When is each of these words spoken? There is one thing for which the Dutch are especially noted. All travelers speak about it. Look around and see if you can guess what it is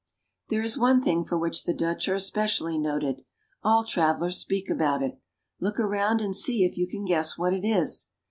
There 0.49 0.63
is 0.63 0.79
one 0.79 0.99
thing 0.99 1.25
for 1.25 1.37
which 1.37 1.63
the 1.63 1.75
Dutch 1.75 2.09
are 2.09 2.15
especially 2.15 2.79
noted. 2.79 3.23
All 3.61 3.85
travelers 3.85 4.39
speak 4.39 4.67
about 4.67 5.03
it. 5.03 5.19
Look 5.59 5.79
around 5.79 6.21
and 6.21 6.35
see 6.35 6.65
if 6.65 6.75
you 6.75 6.87
can 6.87 7.05
guess 7.05 7.37
what 7.37 7.53
it 7.53 7.63
is 7.63 8.09